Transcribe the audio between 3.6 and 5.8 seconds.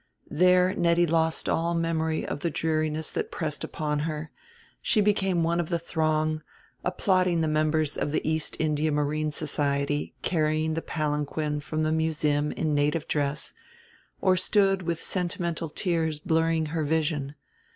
upon her; she became one of the